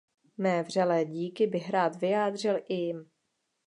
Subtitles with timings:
[0.37, 3.09] Mé vřelé díky bych rád vyjádřil i jim.